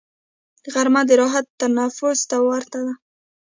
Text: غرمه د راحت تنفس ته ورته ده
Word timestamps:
غرمه 0.73 1.01
د 1.09 1.11
راحت 1.21 1.45
تنفس 1.59 2.19
ته 2.29 2.37
ورته 2.49 2.79
ده 2.85 2.93